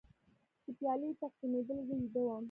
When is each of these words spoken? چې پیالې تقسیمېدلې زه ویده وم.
چې 0.63 0.69
پیالې 0.77 1.09
تقسیمېدلې 1.21 1.83
زه 1.87 1.93
ویده 1.99 2.21
وم. 2.25 2.39